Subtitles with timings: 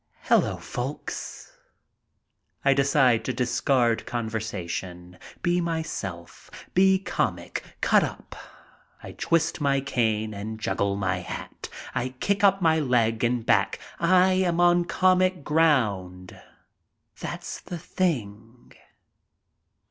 [0.23, 1.59] "Hello, folks!"
[2.65, 5.19] I decide to discard conversation.
[5.43, 6.49] Be myself.
[6.73, 7.63] Be comic.
[7.81, 8.35] Cut up.
[9.03, 11.69] I twist my cane and juggle my hat.
[11.93, 13.77] I kick up my leg in back.
[13.99, 16.35] I am on comic ground.
[17.19, 18.71] That's the thing.